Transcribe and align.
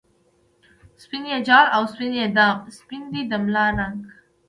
سپین 1.03 1.23
یی 1.31 1.37
جال 1.47 1.65
او 1.75 1.83
سپین 1.93 2.11
یی 2.17 2.25
دام، 2.37 2.57
سپین 2.77 3.03
دی 3.13 3.21
د 3.29 3.31
ملا 3.43 3.65
رنګ 3.77 3.97